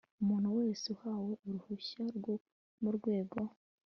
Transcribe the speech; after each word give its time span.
umuntu 0.21 0.47
wese 0.57 0.85
uhawe 0.95 1.31
uruhushya 1.47 2.03
rwo 2.17 2.33
mu 2.81 2.89
rwego 2.97 3.37